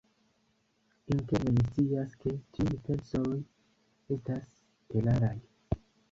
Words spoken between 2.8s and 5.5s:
pensoj estas eraraj.